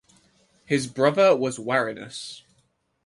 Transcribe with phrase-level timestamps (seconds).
[0.65, 2.41] His brother was Warinus.